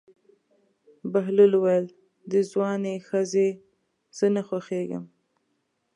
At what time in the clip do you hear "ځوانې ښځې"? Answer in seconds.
2.51-3.47